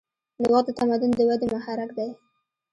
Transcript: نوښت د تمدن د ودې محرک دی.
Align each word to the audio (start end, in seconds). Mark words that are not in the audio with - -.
نوښت 0.41 0.65
د 0.67 0.69
تمدن 0.79 1.11
د 1.15 1.19
ودې 1.29 1.47
محرک 1.53 1.89
دی. 1.97 2.09